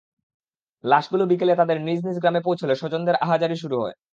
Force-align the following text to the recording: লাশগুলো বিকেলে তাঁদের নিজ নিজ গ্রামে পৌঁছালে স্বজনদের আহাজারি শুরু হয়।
লাশগুলো 0.83 1.23
বিকেলে 1.25 1.53
তাঁদের 1.55 1.77
নিজ 1.81 1.99
নিজ 2.07 2.17
গ্রামে 2.19 2.41
পৌঁছালে 2.43 2.73
স্বজনদের 2.75 3.15
আহাজারি 3.25 3.55
শুরু 3.57 3.77
হয়। 3.83 3.95